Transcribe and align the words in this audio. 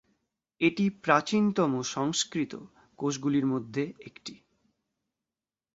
এটি 0.61 0.89
প্রাচীনতম 1.01 1.71
সংস্কৃত 1.87 2.53
কোষগুলির 2.99 3.45
মধ্যে 3.45 3.83
একটি। 3.99 4.33